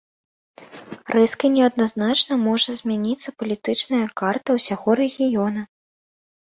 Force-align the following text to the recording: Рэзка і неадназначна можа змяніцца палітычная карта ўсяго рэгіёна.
Рэзка 1.15 1.43
і 1.49 1.51
неадназначна 1.57 2.33
можа 2.47 2.71
змяніцца 2.81 3.29
палітычная 3.43 4.05
карта 4.25 4.49
ўсяго 4.61 4.89
рэгіёна. 5.03 5.61